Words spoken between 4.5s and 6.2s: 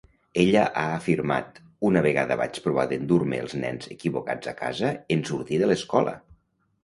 a casa en sortir de l'escola!